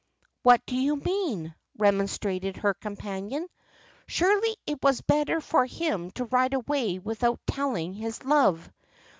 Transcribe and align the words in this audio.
"What 0.41 0.65
do 0.65 0.75
you 0.75 0.95
mean?" 0.95 1.53
remonstrated 1.77 2.57
her 2.57 2.73
companion. 2.73 3.47
"Surely 4.07 4.57
it 4.65 4.79
was 4.81 5.01
better 5.01 5.39
for 5.39 5.63
him 5.67 6.09
to 6.13 6.25
ride 6.25 6.55
away 6.55 6.97
without 6.97 7.39
telling 7.45 7.93
his 7.93 8.25
love. 8.25 8.71